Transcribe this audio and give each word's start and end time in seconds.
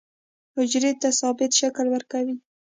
حجرې 0.55 0.91
ته 1.01 1.09
ثابت 1.19 1.51
شکل 1.59 1.85
ورکوي. 1.91 2.35